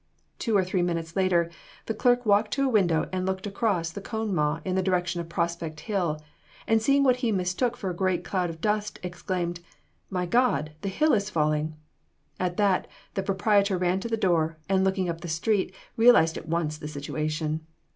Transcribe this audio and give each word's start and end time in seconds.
Two 0.39 0.57
or 0.57 0.63
three 0.63 0.81
minutes 0.81 1.15
later, 1.15 1.51
the 1.85 1.93
clerk 1.93 2.25
walked 2.25 2.49
to 2.53 2.63
the 2.63 2.67
window, 2.69 3.07
and 3.13 3.23
looked 3.23 3.45
across 3.45 3.91
the 3.91 4.01
Conemaugh 4.01 4.59
in 4.65 4.73
the 4.73 4.81
direction 4.81 5.21
of 5.21 5.29
Prospect 5.29 5.81
Hill, 5.81 6.19
and 6.65 6.81
seeing 6.81 7.03
what 7.03 7.17
he 7.17 7.31
mistook 7.31 7.77
for 7.77 7.91
a 7.91 7.95
great 7.95 8.23
cloud 8.23 8.49
of 8.49 8.61
dust, 8.61 8.97
exclaimed, 9.03 9.59
"My 10.09 10.25
God, 10.25 10.71
the 10.81 10.89
hill 10.89 11.13
is 11.13 11.29
falling!" 11.29 11.75
At 12.39 12.57
that, 12.57 12.87
the 13.13 13.21
proprietor 13.21 13.77
ran 13.77 13.99
to 13.99 14.07
the 14.09 14.17
door, 14.17 14.57
and 14.67 14.83
looking 14.83 15.07
up 15.07 15.21
the 15.21 15.27
street, 15.27 15.71
realized 15.95 16.35
at 16.35 16.47
once 16.49 16.79
the 16.79 16.87
situation. 16.87 17.67